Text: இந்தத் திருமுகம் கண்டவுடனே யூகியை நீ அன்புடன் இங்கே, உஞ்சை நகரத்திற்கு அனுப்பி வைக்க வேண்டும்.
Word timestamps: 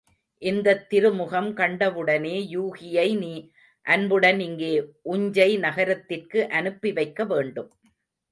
இந்தத் 0.41 0.89
திருமுகம் 0.89 1.49
கண்டவுடனே 1.53 2.47
யூகியை 2.51 3.17
நீ 3.17 3.33
அன்புடன் 3.85 4.39
இங்கே, 4.39 4.71
உஞ்சை 5.03 5.59
நகரத்திற்கு 5.59 6.49
அனுப்பி 6.49 6.91
வைக்க 6.91 7.23
வேண்டும். 7.25 7.69